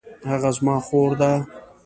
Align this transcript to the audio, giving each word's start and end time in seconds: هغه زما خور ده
هغه 0.29 0.49
زما 0.57 0.75
خور 0.87 1.11
ده 1.21 1.31